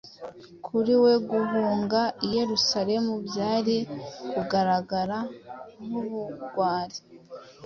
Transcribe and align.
Kuri 0.65 0.93
we 1.03 1.13
guhunga 1.29 2.01
i 2.25 2.29
Yerusalemu 2.37 3.13
byari 3.27 3.77
kugaragara 4.31 5.17
nk’ubugwari. 5.83 6.97